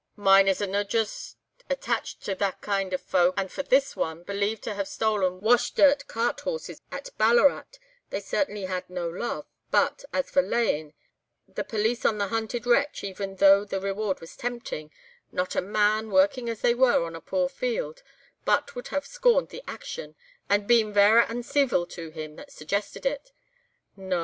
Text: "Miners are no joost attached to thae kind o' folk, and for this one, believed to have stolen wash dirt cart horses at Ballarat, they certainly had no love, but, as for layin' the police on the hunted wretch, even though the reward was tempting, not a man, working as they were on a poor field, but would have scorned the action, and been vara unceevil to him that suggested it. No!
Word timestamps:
"Miners 0.15 0.63
are 0.63 0.65
no 0.65 0.83
joost 0.83 1.37
attached 1.69 2.23
to 2.23 2.33
thae 2.33 2.53
kind 2.59 2.91
o' 2.91 2.97
folk, 2.97 3.35
and 3.37 3.51
for 3.51 3.61
this 3.61 3.95
one, 3.95 4.23
believed 4.23 4.63
to 4.63 4.73
have 4.73 4.87
stolen 4.87 5.39
wash 5.41 5.69
dirt 5.75 6.07
cart 6.07 6.39
horses 6.39 6.81
at 6.91 7.15
Ballarat, 7.19 7.65
they 8.09 8.19
certainly 8.19 8.63
had 8.65 8.89
no 8.89 9.07
love, 9.07 9.45
but, 9.69 10.03
as 10.11 10.31
for 10.31 10.41
layin' 10.41 10.95
the 11.47 11.63
police 11.63 12.03
on 12.03 12.17
the 12.17 12.29
hunted 12.29 12.65
wretch, 12.65 13.03
even 13.03 13.35
though 13.35 13.63
the 13.63 13.79
reward 13.79 14.19
was 14.21 14.35
tempting, 14.35 14.91
not 15.31 15.55
a 15.55 15.61
man, 15.61 16.09
working 16.09 16.49
as 16.49 16.61
they 16.61 16.73
were 16.73 17.05
on 17.05 17.15
a 17.15 17.21
poor 17.21 17.47
field, 17.47 18.01
but 18.43 18.73
would 18.73 18.87
have 18.87 19.05
scorned 19.05 19.49
the 19.49 19.61
action, 19.67 20.15
and 20.49 20.65
been 20.67 20.91
vara 20.91 21.27
unceevil 21.29 21.87
to 21.87 22.09
him 22.09 22.37
that 22.37 22.51
suggested 22.51 23.05
it. 23.05 23.31
No! 23.95 24.19